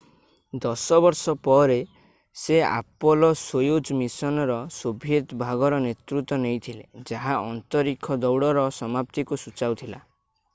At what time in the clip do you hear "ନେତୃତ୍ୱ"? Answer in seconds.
5.85-6.41